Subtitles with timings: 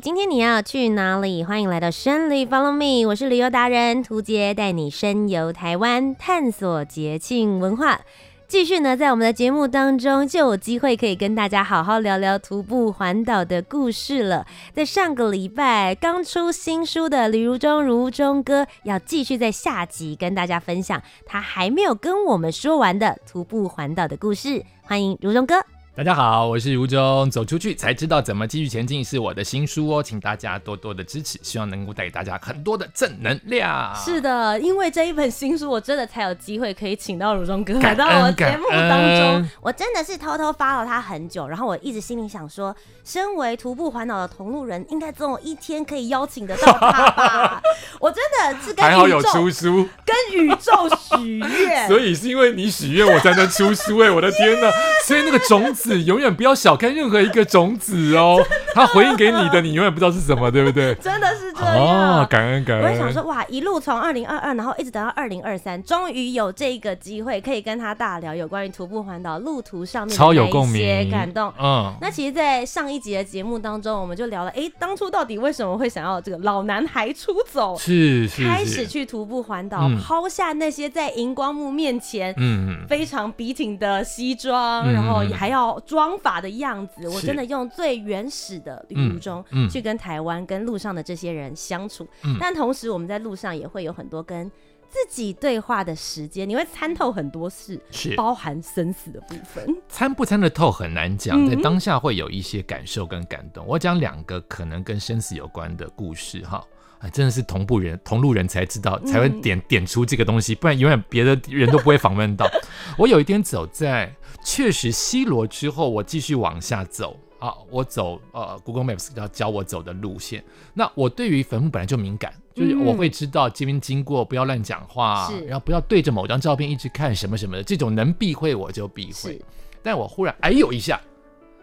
[0.00, 1.42] 今天你要去哪里？
[1.42, 8.00] 欢迎来到深旅 Follow me，我是旅游达人涂杰，带你深游台湾，探索节庆文化。
[8.46, 14.46] 继续呢，在我们的节目当中，就有机会可以跟大家好好聊聊徒步环岛的故事了。
[14.72, 24.64] 在上个礼拜刚出新书的李如中，如中哥要继续在下集跟大家分享他还没有跟我们说完的徒步环岛的故事。
[24.82, 25.56] 欢迎如中哥。
[25.98, 33.92] 大家好，我是吴中，走出去才知道怎么继续前进，是我的新书哦，请大家多多的支持，希望能够带给大家很多的正能量。
[33.96, 39.50] 是的，因为这一本新书，我真的才有机会可以请到如中哥来到我节目当中。
[39.60, 47.62] 我真的是偷偷 follow 他很久，然后我一直心里想说，身为徒步环岛的同路人，应该总有一天可以邀请得到他吧？
[47.98, 54.10] 我真的是跟宇宙，还好有出书，跟宇宙许愿， 所以是因为你许愿，我才能出书哎、欸！
[54.12, 54.70] 我的天哪，
[55.04, 55.87] 所以那个种子。
[55.96, 58.42] 永远不要小看任何一个种子哦，
[58.74, 60.94] 他回应给你的，你永远不知道是什么，对不对？
[61.02, 61.76] 真的是这样。
[61.76, 62.84] 哦，感恩感恩。
[62.84, 71.52] 我也想说，哇，一路从二零二二，然后一直等到二零二三，终于有这个机会可以跟他大聊有关于徒步环岛路途上面的一些感动。
[71.58, 85.67] 嗯，那其实，在上一集的节目当中，我们就聊了，哎，当初到底为什么会想要这个老男孩出走，是是，开始去徒步环岛，嗯、抛下那些在荧光幕面前，嗯，非常笔挺的西装，嗯、然后还要。
[85.86, 92.06] 妆发的样子，我真的用最原始的旅途中去跟台湾、跟路上的这些人相处。
[92.22, 94.48] 嗯、但同时，我们在路上也会有很多跟
[94.88, 99.66] 自己对话的时间，你会参透很多事，是包含生死的部分。
[99.88, 103.66] 参不参得透很难讲，在当下会有一些感受跟感动。
[103.66, 106.64] 我讲两个可能跟生死有关的故事哈。
[107.00, 112.44] 哎，真的是同步人、 同路人才知道，才会点点出这个东西，不然永远别的人都不会访问到。
[112.98, 114.12] 我有一天走在
[114.44, 120.42] 确实西罗之后，我继续往下走啊，我走呃 Google Maps 要教我走的路线。
[120.74, 129.40] 那我对于坟墓本来就敏感，就是我会知道这边经过不要乱讲话，然后不要对着某张照片一直看什么什么的，这种能避讳我就避讳。
[129.82, 131.00] 但我忽然哎呦一下，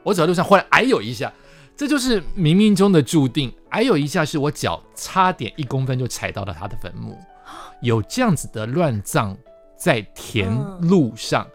[0.03, 1.31] 我走在路上忽然哎呦一下。
[1.77, 3.51] 这就是冥冥中的注定。
[3.69, 7.17] 哎呦一下是我脚差点一公分就踩到了他的坟墓，
[7.81, 9.37] 有这样子的乱葬
[9.77, 10.49] 在田
[10.79, 11.45] 路上。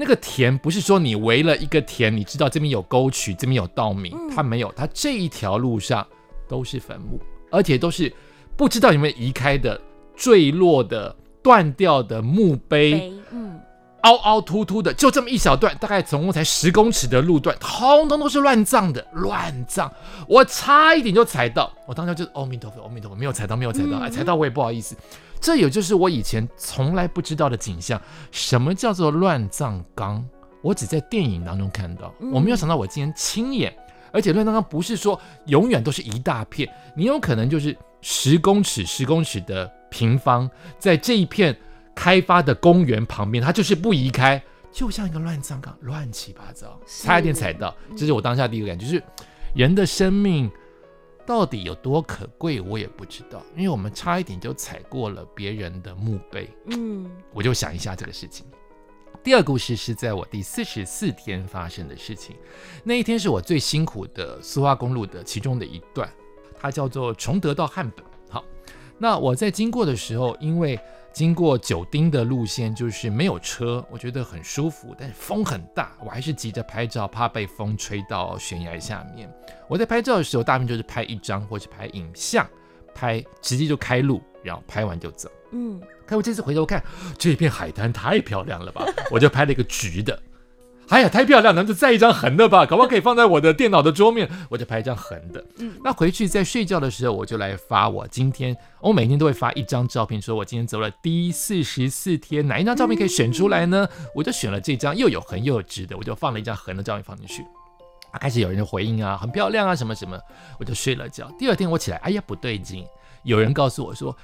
[0.00, 6.06] 那个田不是说你围了一个田，你知道这边有沟渠，这边有稻米，它没有，它这一条路上
[6.48, 8.10] 都是坟墓，而且都是
[8.56, 9.78] 不知道有没有移开的、
[10.16, 13.12] 坠落的、断掉的墓碑。
[14.02, 19.92] 凹凹凸凸的，就这么一小段，大概总共才十公尺的路段，通通都是乱葬的，乱葬。
[20.26, 24.96] 我差一点就踩到，我当时就是阿弥陀佛，阿弥陀佛，没有踩到，没有踩到，哎，踩到我也不好意思。
[25.40, 28.00] 这也就是我以前从来不知道的景象，
[28.30, 30.24] 什么叫做乱葬岗？
[30.62, 33.74] 我只在电影当中看到，我没有想到我今天亲眼，
[34.12, 41.54] 而且乱葬岗不是说永远都是一大片，你有可能就是十公尺、十公尺的平方，在这一片。
[41.94, 47.76] 开发的公园旁边，它就是不移开，就像一个乱葬岗，乱七八糟，差一点踩到。
[47.96, 49.02] 这是我当下第一个感觉，就是
[49.54, 50.50] 人的生命
[51.26, 56.48] 到底有多可贵，我也不知道，因为我们差一点就踩过了别人的墓碑。
[56.66, 58.46] 嗯，我就想一下这个事情。
[59.22, 62.34] 第二个故事是在我第四十四天发生的事情，
[62.82, 66.08] 那一天是我最辛苦的苏花公路的其中的一段，
[66.58, 68.02] 它叫做崇德到汉本。
[68.30, 68.42] 好，
[68.96, 70.80] 那我在经过的时候，因为
[71.12, 79.30] 经过九丁的路线，就是没有车，我觉得很舒服，但是风很大，我还是急着拍照，怕被风吹到悬崖下面。
[79.68, 82.48] 我在拍照的时候，大部分就是拍一张或是拍影像，
[82.94, 85.30] 拍直接就开路，然后拍完就走。
[85.52, 86.82] 嗯，可我这次回头看，
[87.18, 90.16] 这片海滩太漂亮了吧，我就拍了一个橘的。
[90.90, 95.42] 哎呀，太漂亮了，那就再一张横的吧， 搞不好可以放在我的电脑的桌面，我就拍一张横的。
[95.58, 103.88] 嗯，那回去在睡觉的时候，我就来发我今天，我每天都会发一张照片，说我今天走了第四十四天，哪一张照片可以选出来呢？
[104.14, 107.42] 我就选了这张，又有横又有直的，我就放了一张横的照片放进去。
[108.10, 110.18] 啊，开始有人就回应啊，很漂亮啊，什么什么，
[110.58, 111.30] 我就睡了觉。
[111.38, 112.84] 第二天我起来，哎呀，不对劲，
[113.22, 114.16] 有人告诉我说。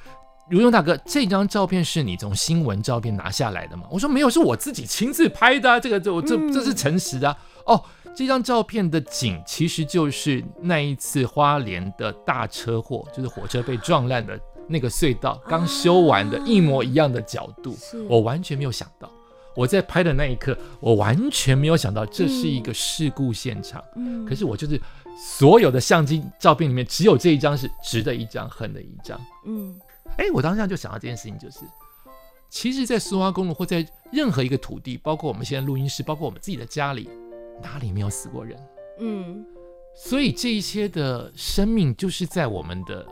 [0.48, 3.84] 如中大哥，这张照片是你从新闻照片拿下来的吗？
[3.90, 5.80] 我说没有，是我自己亲自拍的啊。
[5.80, 7.36] 这个这这这是诚实的啊。
[7.64, 7.84] 哦，
[8.14, 14.38] 这张照片的景其实就是那一次花莲的大车祸，就是火车被撞烂的
[14.68, 17.72] 那个隧道刚修完的一模一样的角度。
[17.72, 19.10] 啊、我完全没有想到，
[19.56, 23.82] 我在拍的那一刻，我完全没有想到这是一个事故现场。
[23.96, 24.80] 嗯，可是我就是
[25.40, 29.20] 所有的相机照片里面，只有这一张是直的一张，横的一张。
[29.44, 29.76] 嗯，
[30.18, 31.60] 哎，我当下就想到这件事情，就是。
[32.48, 37.10] 其实，在苏花公路或在任何一个土地，包括我们现在录音室，包括我们自己的家里，
[37.60, 38.56] 哪里没有死过人？
[39.00, 39.44] 嗯，
[39.96, 43.04] 所以这一些的生命，就是在我们的，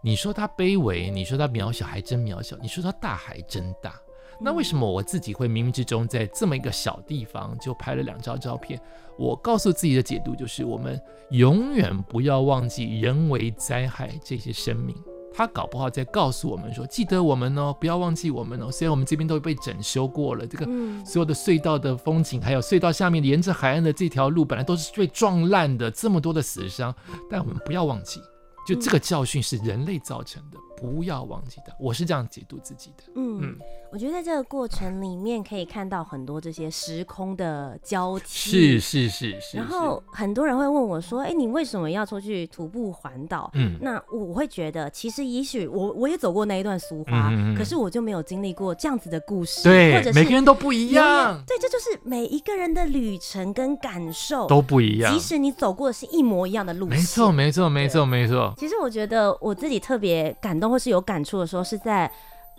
[0.00, 4.00] 你说它卑微，你说它渺小，还真渺小；你说它大，还真大。
[4.40, 8.80] 那为什么我自己会冥冥之中在这么一个小地方就拍了两张照片？
[9.18, 10.98] 我告诉自己的解读就是：我们
[11.30, 14.96] 永远不要忘记人为灾害这些生命。
[15.38, 18.72] 他搞不好在告诉我们说：“记得我们哦，不要忘记我们哦。
[18.72, 20.64] 虽然我们这边都被整修过了，这个
[21.06, 26.92] 所有的隧道的风景，还有隧道下面沿着海岸的这条路，本来都是被撞烂的，这么多的死伤，
[27.30, 28.20] 但我们不要忘记，
[28.66, 31.72] 就这个教训是人类造成的，不要忘记的。
[31.78, 33.04] 我是这样解读自己的。
[33.16, 33.40] 嗯。
[33.42, 33.56] 嗯
[33.90, 39.56] 我觉得在这个过程里面可以看到很多这些时空的交替，是是是是。
[39.56, 49.62] 然后很多人会问我说：“哎，你为什么要出去徒步环岛？”嗯，那我会觉得，其实也许我我也走过那一段苏花，嗯，可是我就没有经历过这样子的故事。
[49.62, 51.42] 对，或者每个人都不一样。
[51.46, 55.10] 对，这就是每一个人的旅程跟感受都不一样。
[55.10, 58.52] 即使你走过的是一模一样的路线，没错没错没错没错。
[58.58, 62.10] 其实我觉得我自己特别感动或是有感触的时候是在。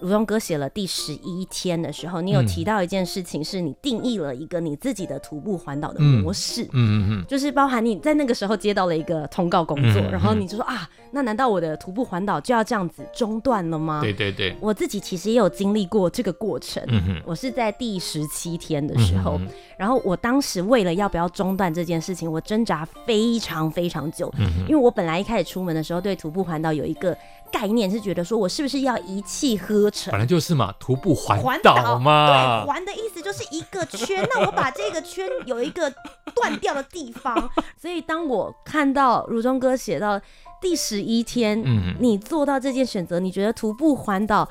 [0.01, 13.99] 如东哥写了第十一天的时候，你有提到一件事情，是你定义了一个你自己的徒步环岛的模式，嗯嗯嗯，就是包含你在那个时候接到了一个通告工作，然后你就说啊，那难道我的徒步环岛就要这样子中断了吗？
[14.01, 16.81] 对对对，我自己其实也有经历过这个过程，
[17.25, 19.37] 我是在第十七天的时候，
[19.77, 27.13] 然后我当时为了要不要中断这件事情，我挣扎非常非常久，因为我本来一开始出门的时候对徒步环岛有一个。
[27.51, 30.11] 概念是觉得说，我是不是要一气呵成？
[30.11, 32.63] 本来就是嘛，徒步环岛嘛。
[32.63, 34.27] 对，环的意思就是一个圈。
[34.33, 35.91] 那我把这个圈有一个
[36.33, 37.49] 断掉的地方。
[37.79, 40.19] 所以当我看到如中哥写到
[40.61, 44.47] 第十一天，嗯，你做到这件选择，你觉得徒步环岛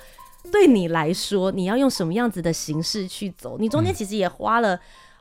[0.51, 3.57] 对你来说，你要用什么样子的形式去走？
[3.59, 4.79] 你中间其实也花了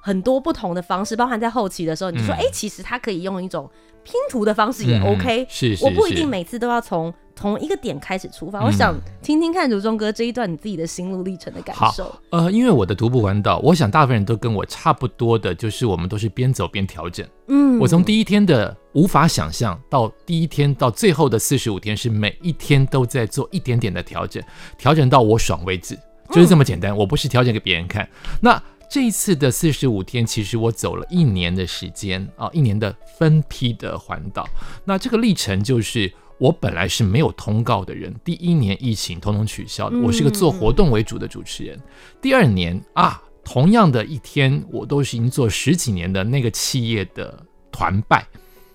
[0.08, 3.70] 很多不同的方式，包含在后期的时候，你说，哎、嗯欸，其实它可以用一种
[4.04, 7.14] 拼图的方式也 OK，嗯、是，是，是，我不一定每次都要从。
[7.40, 12.12] 同一个点开始出发，嗯、我想听听看如中哥这一段你自己的心路历程的感受。
[12.32, 17.24] 呃，因为我的徒步环岛，我想大部分人都跟我差不多的，就是我们都是边走边调整。
[17.48, 24.42] 嗯，我从第一天的无法想象到第一天到最后的四十五天，是每一天都在做一点点的调整，
[24.76, 25.96] 调整到我爽为止，
[26.32, 26.92] 就是这么简单。
[26.92, 28.10] 嗯、我不是调整给别人看。
[28.42, 34.48] 那这一次的四十五天，其实我走了一年的时间啊，一年的分批的环岛。
[34.86, 36.12] 那这个历程就是。
[36.40, 39.98] 我本来是没有通告的人，第一年疫情统统取消的。
[39.98, 41.76] 我是个做活动为主的主持人。
[41.76, 41.82] 嗯、
[42.22, 48.24] 第二年啊，同样的一天，我都是已经做十几年的那个企业的团拜，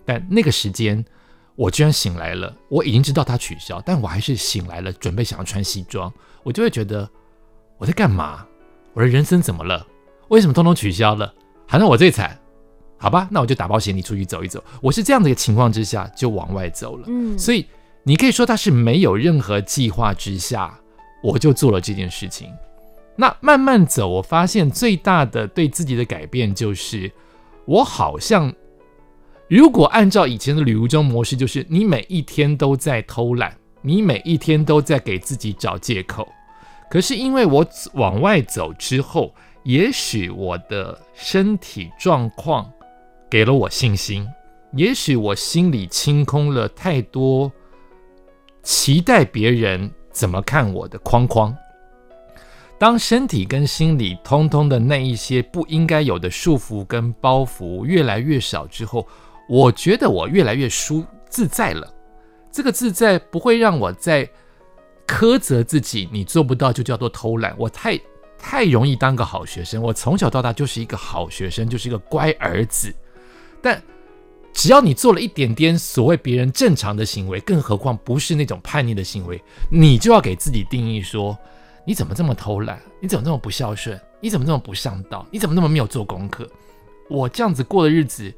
[0.05, 1.05] 但那个时间
[1.55, 2.53] 我居然醒来了。
[2.69, 6.13] 我已经知道它取消，但我还是醒来了，准备想要穿西装。
[6.43, 7.09] 我就会觉得
[7.79, 8.45] 我在干嘛？
[8.93, 9.87] 我的人生怎么了？
[10.33, 11.31] 为什么通通取消了？
[11.69, 12.39] 好像我最惨。
[12.97, 14.65] 好吧，那我就打包行李出去走一走。
[14.81, 17.05] 我是这样的一个情况之下就往外走了。
[17.09, 17.67] 嗯，所以
[18.03, 20.75] 你可以说他是没有任何计划之下，
[21.23, 22.49] 我就做了这件事情。
[23.15, 27.13] 那慢慢走，我发现最大的对自己的改变就是，
[27.67, 28.51] 我好像
[29.49, 36.27] 如果按照以前的旅游中模式，就是你每一天都在偷懒，你每一天都在给自己找借口。
[36.89, 42.71] 可是因为我往外走之后，也许我的身体状况。
[43.31, 44.29] 给了我信心，
[44.73, 47.51] 也许我心里清空了太多
[48.63, 51.57] 期待别人怎么看我的框框。
[52.79, 59.09] 当身体跟心理通通的那一些不应该有的束缚跟包袱越来越少之后，
[59.49, 61.91] 我觉得我越来越舒自在了。
[62.51, 64.29] 这个自在不会让我再
[65.07, 67.55] 苛责自己，你做不到就叫做偷懒。
[67.57, 67.99] 我太
[68.45, 72.93] 太容易当个好学生，我从小到大就是一个好学生，就是一个乖儿子。
[73.63, 73.81] 但
[74.53, 81.39] 只要你做了一点点所谓别人正常的行为，更何况不是那种叛逆的行为，你就要给自己定义说：
[81.87, 82.83] 你怎么这么偷懒？
[83.01, 83.99] 你怎么这么不孝顺？
[84.21, 85.25] 你怎么这么不上道？
[85.31, 86.47] 你怎么那么没有做功课？
[87.09, 88.33] 我这样子过的日子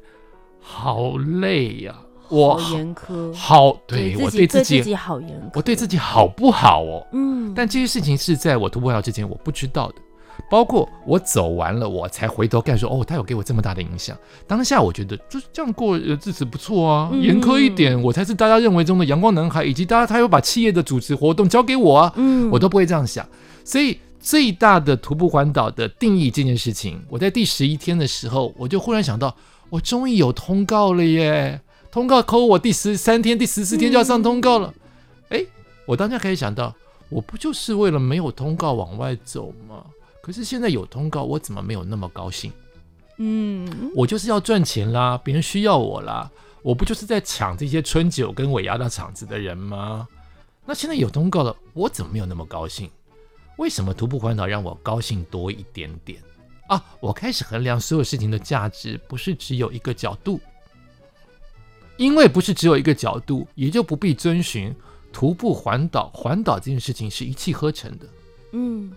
[0.61, 1.95] 好累呀！
[2.29, 7.07] 我好严苛，好，对，我对自己，对自己好严苛，我对自己好不好哦？
[7.13, 9.95] 嗯，但这些事情是在我徒步环岛之前我不知道的。
[10.49, 14.15] 包括我走完了，我才回头看说，哦，他有给我这么大的影响。
[14.45, 23.25] 当下我觉得就是这样过日子不错啊，严苛一点，我才是大家认为中的阳光男孩，以及大家他有把企业的主持活动交给我啊，嗯，我都不会这样想。
[23.63, 29.33] 所以最大的徒步环岛的定义这件事情，我在第十一天的时候，我就忽然想到，
[29.69, 31.59] 我终于有通告了耶！
[31.95, 34.73] 通告扣我第十三天、第十四天就要上通告了。
[35.29, 35.47] 哎、嗯，
[35.85, 36.75] 我当下可以想到，
[37.07, 39.85] 我不就是为了没有通告往外走吗？
[40.21, 42.51] 可是现在有通告，我怎么没有那么高兴？
[43.15, 46.29] 嗯，我就是要赚钱啦，别人需要我啦，
[46.63, 50.05] 我不就是在抢这些春酒跟尾牙的场子的人吗？
[50.65, 52.91] 那现在有通告了，我怎么没有那么高兴？
[53.55, 56.21] 为什么徒步环岛让我高兴多一点点
[56.67, 56.83] 啊？
[56.99, 60.41] 我开始衡量所有事情的价值，不是只有一个角度，
[61.97, 64.73] 因为不是只有一个角度，也就不必遵循
[65.11, 68.07] 徒步环岛环岛这件事情是一气呵成的。
[68.51, 68.91] 嗯。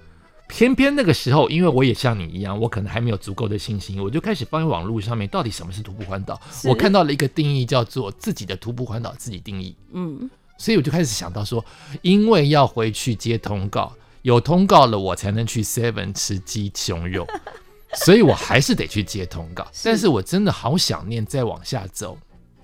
[0.50, 6.40] 偏偏那个时候，因为我也像你一样，我可能还没有足够的信心，我就开始翻网络上面到底什么是徒步环岛。
[6.64, 9.76] 我看到了一个定义，叫做自己的徒步环岛自己定义。
[9.93, 11.62] 嗯，所以我就开始想到说，
[12.00, 17.26] 因为要回去接通告，有通告了，我才能去 Seven 吃鸡胸肉，
[17.93, 19.69] 所以我还是得去接通告。
[19.85, 22.17] 但是我真的好想念再往下走，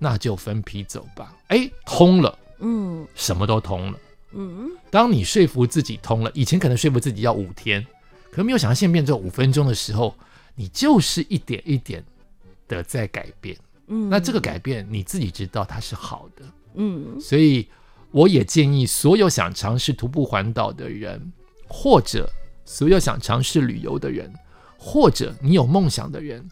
[0.04, 1.34] 那就分批走吧。
[1.48, 3.98] 哎，通了，嗯，什么都通了。
[4.32, 7.84] 嗯，当你说服自己通了，以前可能说服自己要五天，
[8.30, 10.14] 可没有想到现在变只有五分钟的时候，
[10.54, 12.04] 你就是一点一点
[12.68, 13.56] 的在改变。
[13.86, 16.44] 嗯，那这个改变你自己知道它是好的。
[16.74, 17.66] 嗯，所以
[18.10, 21.32] 我也建议所有想尝试徒步环岛的人，
[21.66, 22.28] 或者
[22.66, 24.30] 所有想尝试旅游的人，
[24.76, 26.46] 或者你有梦想的人，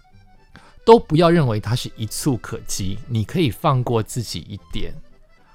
[0.85, 4.93] 都不要认为它是一蹴可及，你可以放过自己一点。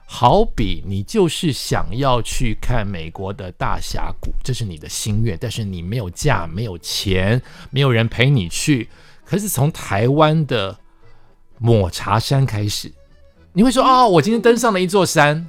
[0.10, 7.42] 好比你就是想要去看美国的大峡谷，这是你的心愿，但是你没有假，没有钱，
[7.72, 8.88] 没有人陪你去。
[9.26, 10.80] 可是从台湾的
[11.58, 12.90] 抹茶山开始，
[13.52, 15.46] 你会说、哦，我今天登上了一座山，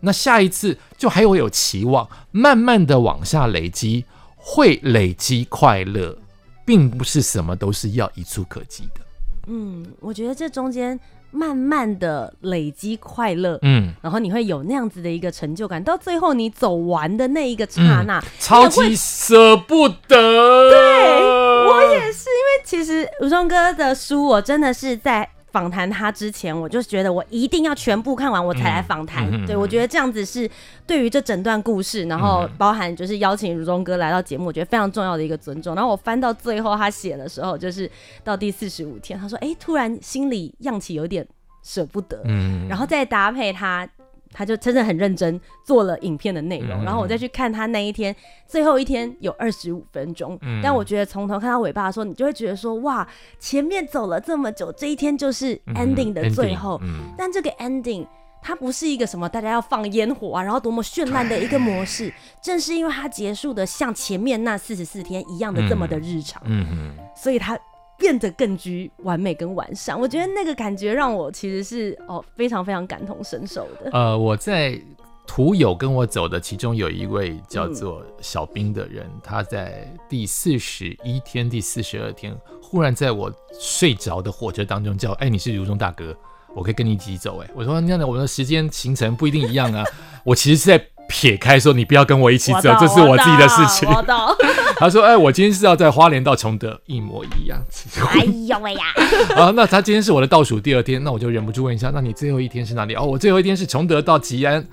[0.00, 4.04] 那下一次就还会有期望，慢慢的往下累积，
[4.36, 6.18] 会累积快乐，
[6.66, 9.00] 并不是什么都是要一蹴可及的。
[9.46, 10.98] 嗯，我觉得这中间。
[11.34, 20.68] 慢慢的累积快乐，嗯，然后你会有那样子的一个成就感，到最后你走完的那一个刹那，嗯、超级舍不得。
[20.68, 21.24] 对，
[21.68, 25.26] 我也是，因为其实武松哥的书，我真的是在。
[25.52, 29.28] 访谈他之前，我就觉得我一定要全部看完，我才来访谈。
[29.30, 30.50] 嗯、对，我觉得这样子是
[30.86, 35.74] 对于这整段故事，然后包含就是邀请如中哥来到节目，我觉得非常重要的一个尊重。
[35.74, 37.88] 然后我翻到最后他写的时候，就是
[38.24, 41.26] 到第四十五天，他说：“哎、欸，突然心里漾起有点
[41.62, 43.88] 舍不得。”嗯，然后再搭配他。
[44.32, 48.14] 他就真的很认真做了影片的内容，嗯、然后我再去看他那一天
[48.46, 53.06] 最后一天有二十五分钟，嗯、但我觉得从头看到尾巴的时候，你就会觉得说哇，
[53.38, 56.80] 前面走了这么久，这一天就是 ending 的最后，
[57.16, 58.06] 但这个 ending
[58.40, 62.12] 它不是一个什么大家要放烟火啊，然后多么绚烂的一个模式，
[62.42, 67.58] 正是因为它结束的像前面那四十四天一样的这么的日常，嗯嗯、所以它。
[68.02, 73.90] 变得更具完美跟完善，我觉得那个感觉让我其实是哦非常非常感同身受的。
[73.92, 74.76] 呃，我在
[75.24, 86.12] 途友跟我走的其中有一位叫做小兵的人，嗯、他在第四十一天、第四十二天，忽然在我睡着的火车当中叫：“哎，你是如中大哥，
[86.56, 89.84] 我可以跟你一起走。”哎，我说：“那样的我们的时间行程不一定一样啊。
[90.26, 90.84] ”我其实是在。
[91.08, 93.88] 撇开说，你不要跟我一起走，这是我自己的事情。
[94.76, 97.62] 他说：“哎，我今天是要在花莲到崇德，一模一样。”
[98.10, 98.80] 哎呦喂呀！
[99.36, 102.94] 啊，那他今天是我的倒数第二天，那我就忍不住问一下，那你最后一天是哪里？
[102.94, 104.66] 哦，我最后一天是崇德到吉安，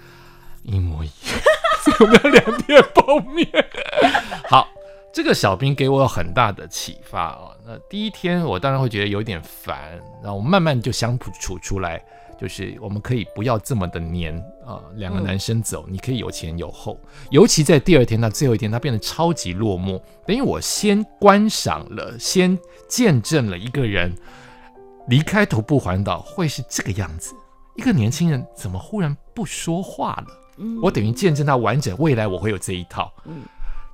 [0.63, 1.39] 一模一样。
[1.83, 3.47] 所以我们要两天碰面。
[4.49, 4.67] 好，
[5.13, 7.51] 这个小兵给我有很大的启发哦。
[7.67, 9.77] 那第一天我当然会觉得有点烦，
[10.23, 12.01] 然后我慢慢就相处出来。
[12.39, 14.33] 就是我们可以不要这么的黏
[14.65, 16.97] 啊，两个男生走，嗯、你可以有前有后。
[17.31, 20.01] 尤其在第二天，到最后一天，他变得超级落寞。
[20.25, 24.15] 等于我先观赏了，先见证了一个人
[25.09, 27.35] 离开徒步环岛会是这个样子。
[27.75, 30.27] 一个年轻人怎么忽然不说话了？
[30.59, 33.11] 嗯、我等于见证他完整未来，我会有这一套。
[33.25, 33.41] 嗯、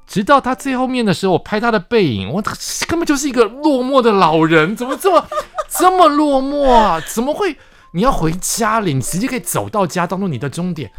[0.05, 2.43] 直到他最后面的时候，我拍他的背影，我
[2.87, 5.27] 根本就是一个落寞的老人，怎么这么
[5.67, 7.01] 这么落寞啊？
[7.07, 7.57] 怎么会？
[7.95, 10.91] 你要回家了，你直接可以走到家，当做你的终点，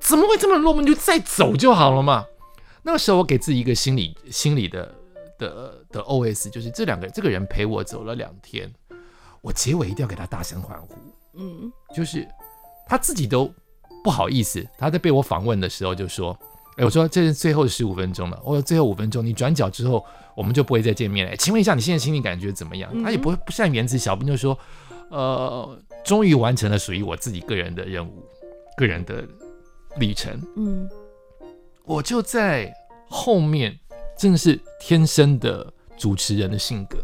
[0.00, 0.80] 怎么会这么落寞？
[0.80, 2.24] 你就再走就好了嘛。
[2.84, 4.94] 那个时候，我给自己一个心理心理的
[5.36, 8.72] 的的 OS，就是这两个这个人陪我走了两天，
[9.40, 10.94] 我结尾一定要给他大声欢呼。
[11.36, 12.24] 嗯，就是
[12.86, 13.52] 他自己都
[14.04, 16.38] 不好意思，他在被我访问的时候就说
[16.78, 20.04] ：“哎，我说这是最后的十五分钟了，我说最后五分钟，你转角之后
[20.36, 21.36] 我们就不会再见面了。
[21.36, 22.88] 请问一下，你现在心里感觉怎么样？
[22.94, 24.56] 嗯、他也不会不善言辞，小兵就说，
[25.14, 28.28] 呃，终于完成了属于我自己个人的任务，
[28.76, 29.24] 个人的
[29.96, 30.42] 旅程。
[30.56, 30.88] 嗯，
[31.84, 32.74] 我就在
[33.08, 33.78] 后面，
[34.18, 36.98] 真的是天生的主持人的性格。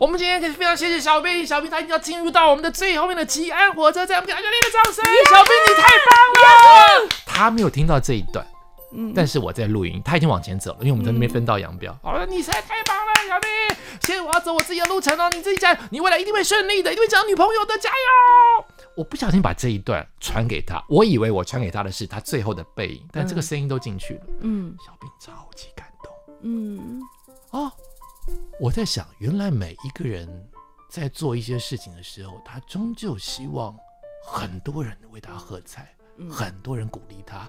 [0.00, 5.04] 我们今天可以非常谢谢小兵，小兵他一定要进入到我们的最后面的吉安火车站，我们给他热烈的掌声!
[5.30, 7.08] 小兵你太棒了!
[7.24, 8.44] 他没有听到这一段，
[8.94, 11.96] 嗯，但是我在录音，他已经往前走了，因为我们在那边分道扬镳。
[12.02, 13.50] 好了，你实在太棒了，小兵！
[14.00, 18.64] 现在我要走我自己的路程了，你自己加油，你未来一定会顺利的，一定会找女朋友的，加油！
[18.96, 27.00] 我不小心把这一段传给他，我以为我传给他的是他最后的背影，但这个声音都进去了，嗯，小兵超级感动，嗯，
[27.50, 27.72] 哦。
[28.58, 30.26] 我在想，原来每一个人
[30.88, 33.76] 在做一些事情的时候，他终究希望
[34.24, 37.48] 很多人为他喝彩，嗯、很多人鼓励他，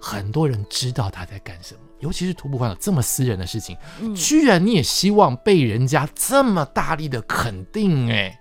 [0.00, 1.80] 很多人知道他在干什么。
[2.00, 8.40] 尤其是徒步环岛这么私人的事情，嗯、居然你也希望被人家这么大力的肯定哎！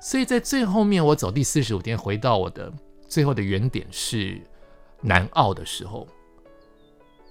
[0.00, 2.72] 所以在最后面，我走第四十五天，回到我的
[3.08, 4.40] 最后的原点是
[5.00, 6.06] 南澳的时候，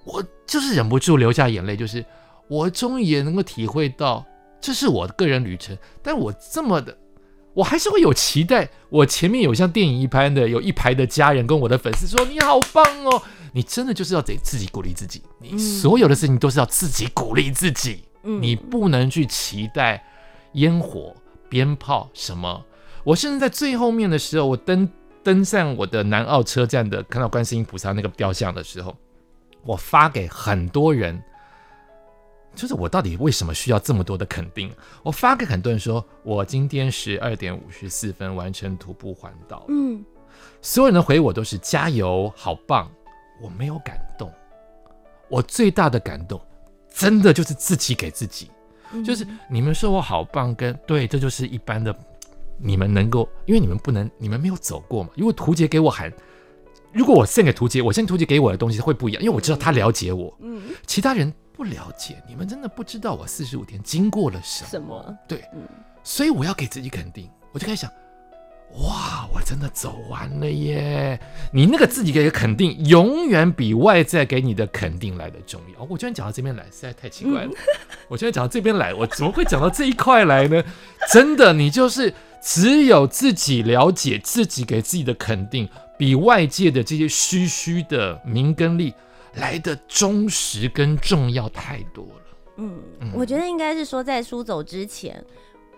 [0.04, 2.06] 我就是忍不住流下眼泪，就是。
[2.50, 4.24] 我终于也能够体会到，
[4.60, 5.76] 这是我的个人旅程。
[6.04, 6.96] 但我这么的，
[7.54, 8.70] 我还是会有期待。
[8.90, 13.22] 我前面有像电影一般的，有一排的家人跟我的粉丝说：“你好棒哦！”
[13.54, 15.22] 你真的就是要得自己鼓励自己。
[15.40, 18.04] 你所有的事情都是要自己鼓励自己。
[18.24, 20.04] 你不能去期待
[20.54, 21.16] 烟火、
[21.50, 22.64] 鞭炮什么。
[23.04, 24.90] 我甚至在最后面的时候，我登
[25.22, 28.96] 登上我的南澳车站的，看到观世音菩萨那个雕像的时候，
[29.64, 31.22] 我发给很多人。
[32.56, 34.72] 就是我到底为什么需要这么多的肯定？
[35.02, 39.66] 我发给很多人说，我今天十二点五十四分完成徒步环岛。
[39.70, 40.04] 嗯，
[40.62, 42.90] 所有人的回我都是加油，好棒。
[43.42, 44.32] 我没有感动，
[45.28, 46.40] 我最大的感动，
[46.94, 48.50] 真的就是自己给自己。
[49.04, 51.94] 就是你们说我好棒，跟对，这就是一般的。
[52.60, 55.10] 你们能够，因为你们不能，你们没有走过嘛。
[55.18, 56.14] 如果图杰给我喊，
[56.94, 60.34] 如果我献给图杰，我献图杰给我的东西会不一样，因为我知道他了解我。
[60.40, 61.34] 嗯，其他人。
[61.56, 64.70] 不了解，你们真的不知道我四十五天经过了什么。
[64.70, 65.18] 什么？
[65.28, 65.62] 对，嗯，
[66.04, 67.92] 所以我要给自己肯定，我就开始想，
[68.80, 71.20] 哇，我真的走完了耶！
[71.52, 75.84] 你那个自己给的肯定，永远比外在给你的肯定来的重要。
[75.84, 77.52] 我居然讲到这边来，实在太奇怪了。
[77.52, 77.56] 嗯、
[78.10, 80.64] 我居然讲到这边来，我怎么会讲到这一块来呢？
[81.12, 82.12] 真的，你就是
[82.42, 88.96] 只有自己了解自己给自己的肯定，比外界的这些虚虚的名跟利。
[89.36, 92.38] 来的忠实跟重要太多了。
[92.58, 95.24] 嗯，嗯，我觉得应该是说，在书走之前，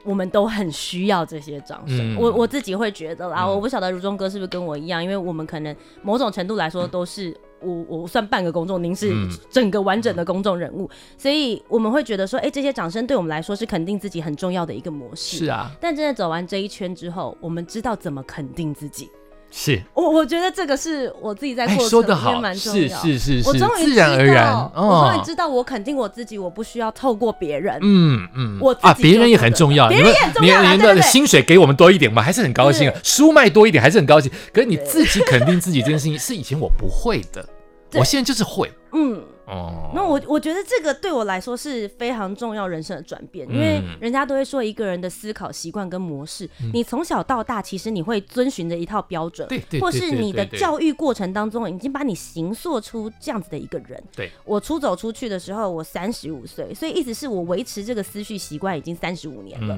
[0.04, 2.16] 我们都很需要这些掌声。
[2.16, 9.10] 嗯、我我自己会觉得啦，嗯、我不晓得如中哥是不是跟我一样，因为我们可能某种程度来说都是我我算半个公众，您是
[9.50, 15.38] 整个完整的公众人物，嗯、所以我们会觉得说，哎、欸，这些掌声对我们来说是肯定自己很重要的一个模式。
[15.38, 19.10] 是啊，但真的走完这一圈之后，我们知道怎么肯定自己。
[19.58, 23.02] 是我，我觉得这个是我自己在过程蛮重要。
[23.02, 27.80] 是是是是，我终于自然而然，我终于知道我肯定我自己，我不需要透过别人。
[27.82, 30.76] 嗯嗯，我啊，别人也很重要，别人也很重要。
[30.76, 32.96] 你的薪水给我们多一点嘛，还是很高兴啊。
[33.02, 34.30] 书卖多一点还是很高兴。
[34.52, 37.48] 可是你自己肯定自己这件事情，是以前我不会的，
[37.96, 38.70] 我现在就是会。
[38.92, 39.24] 嗯。
[39.46, 54.04] 哦，那我我觉得这个对我来说是非常重要人生的转变，因为人家都会说一个人的思考习惯跟模式，你从小到大其实你会遵循着一套标准，对，或是你的教育过程当中已经把你形塑出这样子的一个人。
[54.16, 59.78] 对，我出走出去的时候，我三十五岁，所以意思是我维持这个思绪习惯已经三十五年了，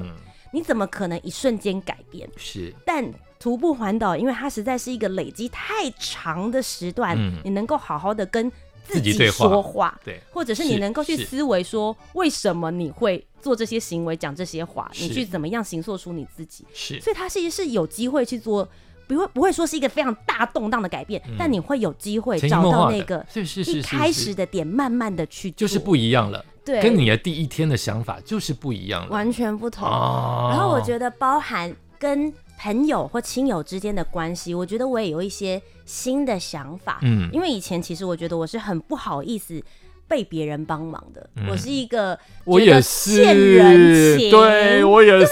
[0.52, 2.26] 你怎么可能一瞬间改变？
[2.38, 3.04] 是，但
[3.38, 8.50] 徒步环岛，因为它实在是一个累积太长的时段，你能够好好的跟。
[8.88, 16.64] 自己说话，对，或者是你能够去思维说，为什么你会做这些行为、讲这些话，你去怎么样形塑出你自己？
[16.72, 18.68] 是，所以它其实是有机会去做，
[19.06, 23.24] 不会不会说是一个非常大动荡的改变，但你会有机会找到那个
[23.66, 29.86] 一开始的点，慢慢的去，就是不一样了，对，跟你的第一天的想法就是不一样了，完全不同。
[29.86, 32.32] 然后我觉得包含跟。
[32.58, 36.98] 朋友或亲友之间的关系，我觉得我也有一些新的想法。
[37.02, 39.62] 嗯，因为以前其实我觉得我是很不好意思
[40.08, 45.28] 被别人帮忙的，嗯、我是一个我也是欠人情，对我也是。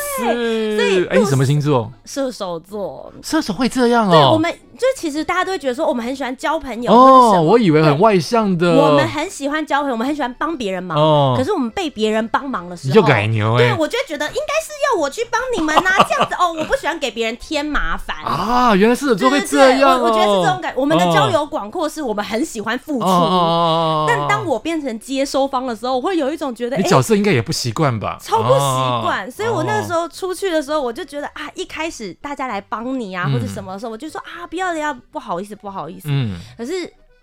[0.77, 1.91] 所以，哎，你什么星座？
[2.05, 3.13] 射手座。
[3.23, 4.13] 射手会这样哦。
[4.13, 8.75] 对，我们就其实大家都会觉得说，我们很喜欢交朋友哦，我以为很外向的。
[8.75, 10.97] 我们很喜欢交朋友，我们很喜欢帮别人忙。
[10.97, 13.59] 哦，可是我们被别人帮忙的时候，你就改牛哎。
[13.59, 18.75] 对，我就觉得应该是要我去帮你们呐，这样子哦，我不喜欢给别人添麻烦 啊。
[18.75, 20.01] 原来是怎么会这样？
[20.01, 20.73] 我我觉得是这种感。
[20.77, 28.19] 我们的交友广阔是我们很喜欢付出，哦但当我变成接收方的时候，我会有一种觉得，你角色应该也不习惯吧？
[28.23, 29.31] 超不习惯。
[29.31, 36.09] 所以我那个时候出去的时候，我就觉得啊，一开始大家来帮你啊，或者什么的时候，我就说啊，不要不要，不好意思，不好意思。
[36.11, 36.39] 嗯。
[36.57, 36.73] 可是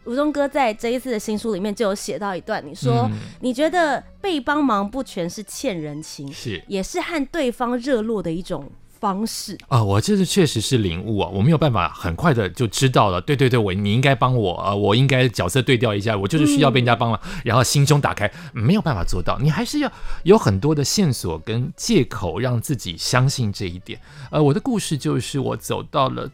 [0.05, 9.81] 吴中哥在这一次的新书里面就有写到一段，你说你觉得被帮忙不全是欠人情，是也是和对方热络的一种方式啊。
[9.81, 13.21] 我这是确实是领悟啊，我没有办法很快的就知道了。
[13.21, 19.39] 对对对，我你应该帮我啊，我应该角色对调一下，我就是需要被人家帮忙，然后心胸打开，没有办法做到。
[19.39, 19.89] 你还是要
[20.23, 23.97] 有很多的线索跟借口让自己相信这一点。
[24.31, 26.29] 呃，我的故事就是我走到了。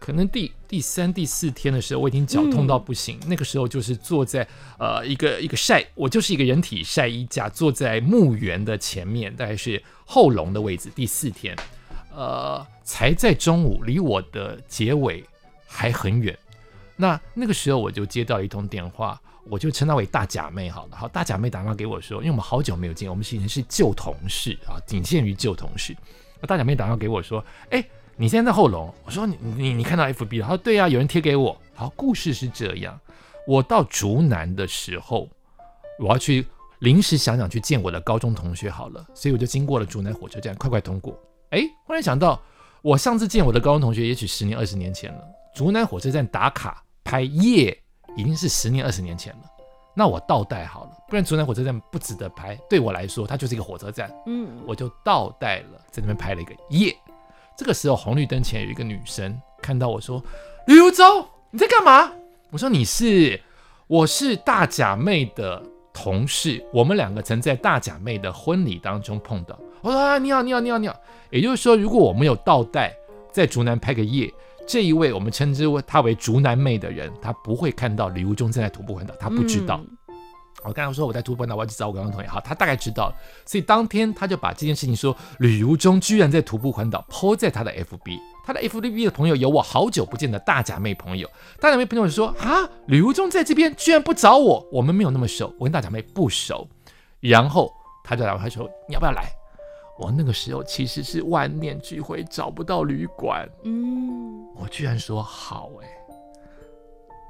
[0.00, 3.18] 可能第第三、第四天的时候，我已经脚痛到不行。
[3.20, 10.90] 嗯、那个时候就是坐在呃一个一个晒，我就是一个人体晒衣架，坐在墓园的前面，大概是后龙的位置。
[10.94, 11.54] 第四天，
[12.16, 15.22] 呃，才在中午，离我的结尾
[15.66, 16.36] 还很远。
[16.96, 20.96] 那那个时候我就接到一通电话，我就称她为大假妹好了。
[20.96, 25.94] 好，大假妹打电话给我说，因为我们好久没有见，我们以前是旧同事啊，仅限于旧同事。
[26.48, 27.84] 大假妹打电话给我说，哎。
[28.20, 30.42] 你现在在后龙，我说你你你看到 FB 了？
[30.42, 31.56] 他说对呀，有人贴给我。
[31.74, 33.00] 好，故事是这样，
[33.46, 35.26] 我到竹南的时候，
[35.98, 36.46] 我要去
[36.80, 41.18] 临时想想去见我的高中同学好了，所以我就经过了竹南火车站，快快通过。
[41.48, 42.38] 哎，忽然想到，
[42.82, 45.24] 我上次见我的高中同学，也许十年二十年前了。
[45.54, 47.74] 竹南火车站打卡拍夜，
[48.18, 49.40] 已经是十年二十年前了。
[49.96, 52.54] 那我倒带好了，不然竹南火车站不值得拍。
[52.68, 54.12] 对我来说，它就是一个火车站。
[54.26, 56.94] 嗯，我就倒带了，在那边拍了一个夜。
[57.60, 60.24] 这个时候，红绿灯前有一个女生看到我说
[60.66, 62.10] ：“吕如中，你在干嘛？”
[62.50, 63.38] 我说：“你是，
[63.86, 70.96] 我是大假妹的同事，我们两个曾在大假妹的婚礼当中碰到。”我说：“啊，你好，你好，你好，你好。”
[71.28, 72.96] 也就是说，如果我们有倒带
[73.30, 74.32] 在竹南拍个夜，
[74.66, 79.84] 这一位我们称之为她为竹南妹的人，她不会看到吕如中正在徒步环岛，她不知道。
[80.64, 83.14] 我刚刚说我在徒步环岛，我要去找我高中同学，好，他大概知道了，
[83.46, 91.28] 所以当天他就把这件事情说吕如中居然在徒步环岛，po 在他的 FB，他的 FB 的朋友有我好久不见的大假妹朋友，
[91.60, 96.68] 大假妹朋友就说啊，吕如中在这边居然不找我，我们没有那么熟，我跟大假妹不熟，
[97.20, 97.72] 然后
[98.04, 99.30] 他就来他说你要不要来？
[99.98, 105.99] 我那个时候其实是万念俱灰，找不到旅馆，嗯，我居然说好哎、欸。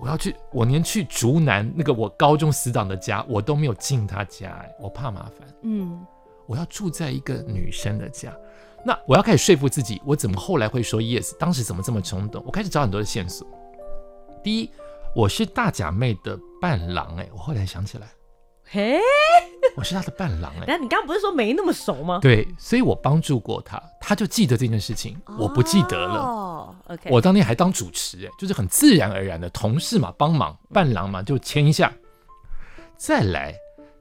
[0.00, 5.46] 我要去，我连去竹南那个我高中死党的家，我都没有进他家，哎，我怕麻烦。
[5.62, 6.04] 嗯，
[6.46, 8.34] 我要住在一个女生的家，
[8.84, 11.36] 那我要开始说服自己，我怎么后来会说 yes？
[11.38, 12.42] 当时怎么这么冲动？
[12.46, 13.46] 我开始找很多的线索。
[14.42, 14.70] 第一，
[15.14, 18.08] 我是大假妹的伴郎，哎，我后来想起来，
[18.64, 18.98] 嘿，
[19.76, 22.18] 我是他的伴郎，哎，那你刚刚不是说没那么熟吗？
[22.20, 26.20] 对，所以我帮助过他，他就记得这件事情，我不记得了。
[26.20, 26.46] 哦
[26.90, 27.08] Okay.
[27.08, 31.92] 我当天还当主持，哎，就是很自然而然的同事嘛，帮忙伴郎嘛，就签一下。
[32.96, 33.54] 再来，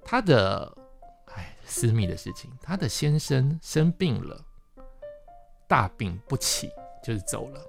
[0.03, 0.75] 他的
[1.35, 4.41] 哎私密的事情，他的先生生病了，
[5.67, 6.71] 大病不起，
[7.03, 7.61] 就是走了。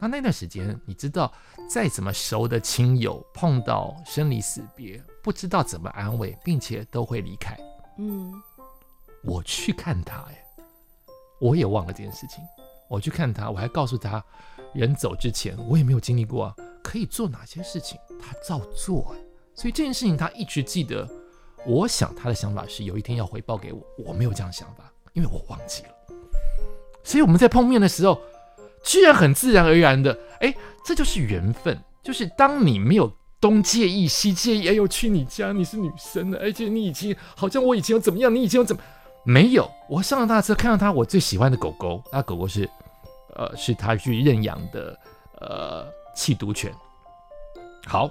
[0.00, 1.30] 那那段时间，你知道，
[1.68, 7.56] 再怎么熟的亲友碰到生离死别，不知道怎么安慰，并且都会离开。
[7.98, 8.32] 嗯，
[9.22, 10.44] 我去看他，哎，
[11.38, 12.42] 我也忘了这件事情。
[12.88, 14.24] 我去看他，我还告诉他，
[14.72, 19.14] 人走之前我也没有经历过啊，可以做哪些事情，他照做。
[19.54, 21.08] 所以这件事情他一直记得。
[21.66, 25.90] 我想他的想法是有一天要回报给我，我没有这样想法，因为我忘记了。
[27.04, 28.18] 所以我们在碰面的时候，
[28.82, 31.78] 居然很自然而然的，哎，这就是缘分。
[32.02, 38.82] 就是当你没有东介意西介意，哎呦，去你家你是女生的，而且你已经好像我以前又怎么样，你以前又怎么？
[39.22, 42.68] 没有，我上了他的车，看到他我最喜欢的狗狗，那狗狗是，
[43.36, 44.98] 呃，是他去认养的，
[45.40, 46.72] 呃，弃毒犬。
[47.86, 48.10] 好，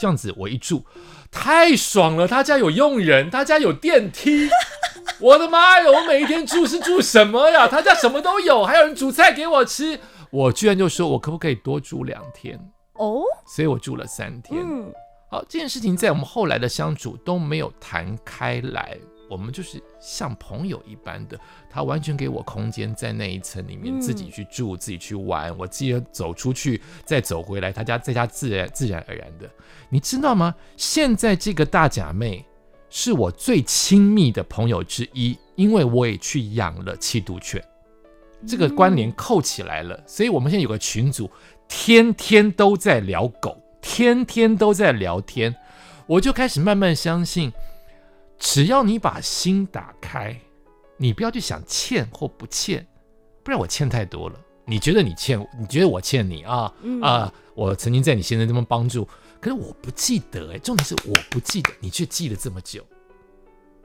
[0.00, 0.82] 这样子我一住，
[1.30, 4.48] 太爽了，他家有佣人，他家有电梯，
[5.20, 7.68] 我的妈呀，我每一天住是住什么呀？
[7.68, 12.58] 他家什么都有，还有人煮菜给我吃，我居然就说我可不可以多住两天？
[12.94, 14.58] 哦，所以我住了三天。
[14.66, 14.90] 嗯，
[15.30, 18.96] 好，这件事情在我们后来的相处都没有谈开来。
[19.30, 21.38] 我们就是像朋友一般的，
[21.70, 29.48] 他完全给我空间，在那一层里面自己去住，嗯、自己去玩，我自己走出去，再走回来，他家在家自然自然而然的，
[29.88, 30.52] 你知道吗？
[30.76, 32.44] 现在这个大假妹
[32.88, 37.62] 是我最亲密的朋友之一，因为我也去养了七毒犬。
[38.48, 40.02] 这个关联扣起来了。
[40.06, 41.30] 所以我们现在有个群组，
[41.68, 45.54] 天天都在聊狗，天天都在聊天。
[46.06, 47.52] 我就开始慢慢相信，
[48.40, 50.36] 只要你把心打开，
[50.96, 52.84] 你不要去想欠或不欠，
[53.44, 54.40] 不然我欠太多了。
[54.64, 56.72] 你觉得你欠，你觉得我欠你啊？
[56.82, 59.06] 嗯、啊，我曾经在你现在这么帮助，
[59.40, 62.84] 可是我不记得哎，重点是我不记得，你却记了这么久。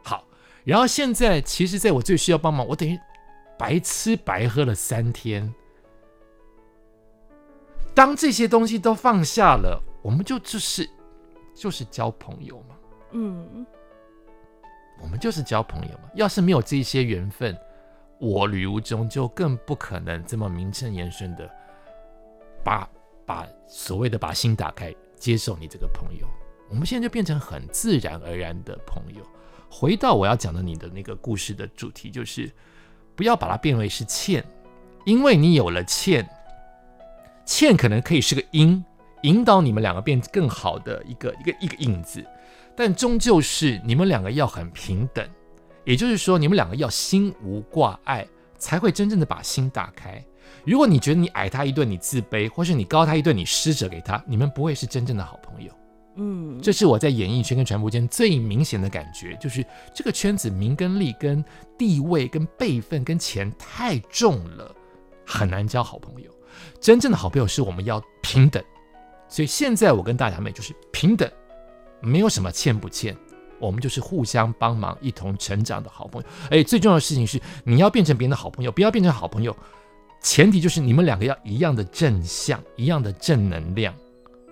[0.03, 0.25] 好，
[0.63, 2.97] 然后现在其实在我最需要帮忙，我等于
[3.57, 5.53] 白吃白喝了三天。
[7.93, 10.89] 当这些东西都放下了，我们就就是
[11.53, 12.75] 就是交朋友嘛。
[13.11, 13.65] 嗯，
[15.05, 16.09] 我们就是交朋友嘛。
[16.15, 17.55] 要是没有这些缘分。
[18.17, 21.47] 我吕如中就更不可能这么名正言顺的
[22.63, 22.89] 把
[23.25, 26.25] 把所谓的把心打开，接受你这个朋友。
[26.69, 29.21] 我们现在就变成很自然而然的朋友。
[29.69, 32.49] 回到我要讲的你的那个故事的主题，就是
[33.15, 34.43] 不要把它变为是欠，
[35.05, 36.27] 因为你有了欠，
[37.45, 38.83] 欠可能可以是个因，
[39.23, 42.25] 引导你们两个变更好的一个一个一个影子，
[42.75, 45.27] 但终究是你们两个要很平等。
[45.83, 50.23] 也就是说，你们两个要心无挂碍，才会真正的把心打开。
[50.65, 55.71] 如果你觉得你矮他一顿，你自卑，或是你高他一顿，你施舍给他，你们不会是真正的好朋友。
[56.15, 61.43] 嗯，这是我在演艺圈跟传播间最明显的感觉，就是这个圈子名跟利、跟
[61.77, 64.73] 地位、跟辈分、跟钱太重了，
[65.25, 66.31] 很难交好朋友。
[66.79, 68.63] 真正的好朋友是我们要平等。
[69.27, 71.29] 所以现在我跟大家妹就是平等，
[72.05, 73.15] 没有什么欠不欠。
[73.57, 76.27] 我们就是互相帮忙、一同成长的好朋友。
[76.51, 79.55] 哎，最重要的事情是，你要变成别人的好朋友，不要变成好朋友。
[80.21, 83.93] 前提就是你们两个要一样的正向，一样的正能量，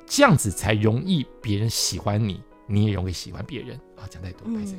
[0.05, 3.75] 这样子才容易别人喜欢你，你也容易喜欢别人。
[3.97, 4.75] 啊，讲太多，不好意思。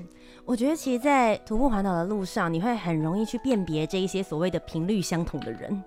[0.46, 5.82] 我觉得，其实，在徒步环岛的路上，你会很容易去辨别这一些所谓的频率相同的人。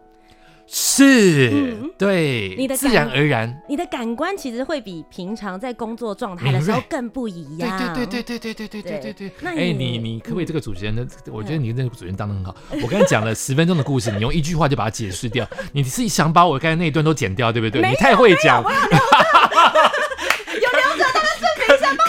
[0.70, 7.96] 是、嗯、对，你的自然而然，你的感官其实会比平常在工作状态的时候更不一样。
[7.96, 9.32] 对对对对对对对对对对。
[9.40, 11.08] 那哎，你你可不可以这个主持人呢？
[11.26, 12.54] 嗯、我觉得你这个主持人当的很好。
[12.72, 15.48] 嗯、 我刚才讲了十分钟的故事，你用一句话就把它解释掉。
[15.72, 17.82] 你是想把我刚才那一段都剪掉，对不对？
[17.90, 18.62] 你太会讲。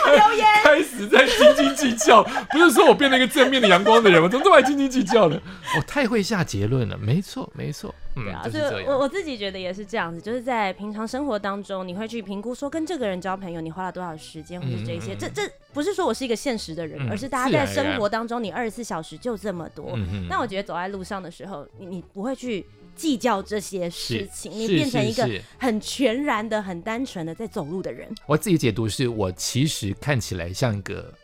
[0.09, 4.27] 留言开始在斤斤计较，不是说我变了一个正面的阳光的人吗？
[4.29, 5.39] 怎么这么爱斤斤计较呢？
[5.77, 8.59] 我太会下结论了，没错，没错，嗯，对啊，就。
[8.91, 19.97] 我我自己觉得也是这样子，就是在平常生活当中，你会去评估说跟这个人交朋友，你花了多少时间，或者这些，嗯、这这不是说我是一个现实的人，嗯、而是大家在生活当中，你二十四小时就这么多。
[20.29, 22.67] 那、嗯、我觉得走在路上的时候，你你不会去。
[22.99, 25.25] 计较这些事情，你变成一个
[25.57, 28.13] 很全然的、很单纯的在走路的人。
[28.27, 31.15] 我自己解读是我其实看起来像一个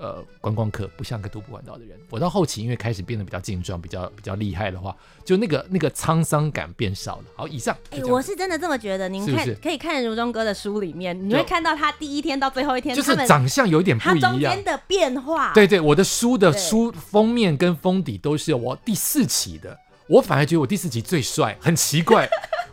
[0.00, 1.98] 呃观光客，不像个徒步环岛的人。
[2.10, 7.24] 我到后期因为开始变得比较健壮、比较比较厉害的话，就那个那个沧桑感变少了。
[7.36, 7.76] 好，以上。
[7.90, 9.08] 哎、欸，我是真的这么觉得。
[9.08, 15.52] 您看，是是可以看如中哥的书里面，你会看到他第一天到最后一天，就是长相有一点不一样，他中间的变化。
[15.52, 19.78] 对对，我的书的书封面跟封底都是我第四期的。
[20.08, 22.28] 我反而觉得我第四期最帅，很奇怪。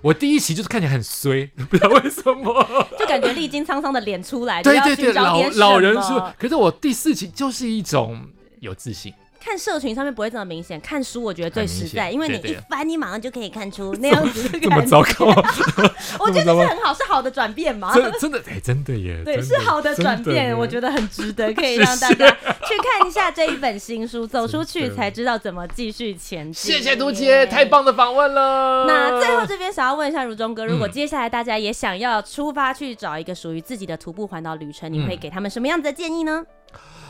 [0.05, 6.21] 我第一期就是看起来很衰， 不知道为什么，就感觉历经沧桑的脸出来，对对对，老老人书。
[6.37, 8.23] 可是我第四期就是一种
[8.59, 9.11] 有自信。
[9.45, 14.69] 看社群上面不会这么明显，看书我觉得最实在，因为你一翻，你马上就可以看出那样子的感觉。
[14.69, 15.27] 这么糟糕？
[16.19, 17.93] 我觉得是很好，是好的转变嘛？
[18.19, 19.21] 真的，哎，真的耶！
[19.23, 26.73] 对，是好的转变，我觉得很值得，可以 让大家去看一下这一本新书，走出去才知道怎么继续前进。
[26.73, 28.85] 谢谢杜杰，太棒的访问了。
[28.87, 36.43] 那最后这边想要问一下如中哥，如果接下来大家也想要出发去找一个属于自己的徒步环岛旅程，你会给他们什么样子的建议呢？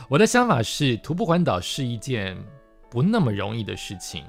[0.08, 2.36] 我的想法是，徒步环岛是一件
[2.88, 4.24] 不那么容易的事情，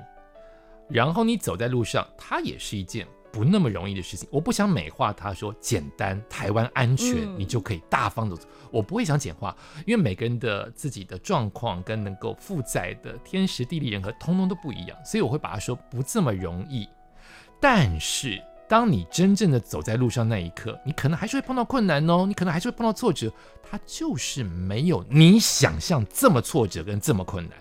[0.89, 4.27] 然后你走在路上，它也是一件不那么容易的事情。
[4.31, 8.47] 我不想美化它，说简单，台湾安全，嗯、你就可以大方的走。
[8.71, 16.89] 我不会想简化，因为每个人的自己的状况跟能够负载的天时地利人和，通通都不一样，所以我会把它说不这么容易。
[17.61, 18.41] 但是。
[18.67, 23.31] 当你真正的走在路上那一刻，你可能还是会碰到困难哦，你可能还是会碰到挫折，
[23.63, 27.57] 它就是没有你想象这么挫折跟这么困难。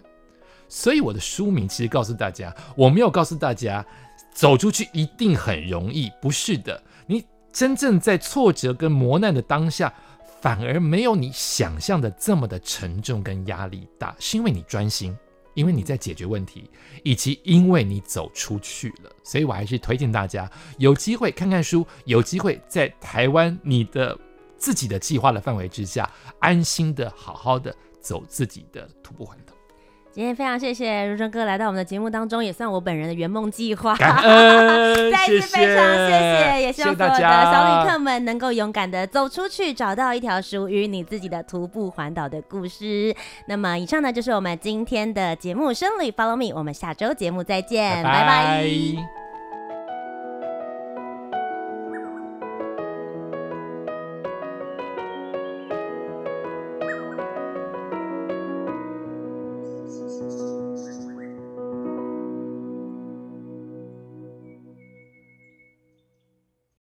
[0.69, 3.87] 所以我的书名其实告诉大家，我没有告诉大家
[4.35, 9.95] 走出去一定很容易，不是的，你真正在挫折跟磨难的当下，
[10.41, 15.17] 反而没有你想象的这么的沉重跟压力大，是因为你专心。
[15.57, 16.71] 因为你在解决问题，
[17.03, 24.17] 以及因为你走出去了，所以我还是推荐大家有机会看看书，有机会在台湾你的
[24.57, 29.37] 自己的计划的范围之下，安心的好好的走自己的徒步环。
[30.17, 33.95] 今天非常谢谢如生哥来到我们的节目当中，也算我本人的圆梦计划。
[33.97, 43.15] 感恩， 再一次非常谢谢，谢谢，也希望所有的小旅客们能够勇敢的走出去，找到一条属于你自己的徒步环岛的故事。
[43.47, 48.21] 那么以上呢，就是我们今天的节目《生旅 Follow Me》，我们下周节目再见，拜拜。
[48.23, 49.26] 拜拜。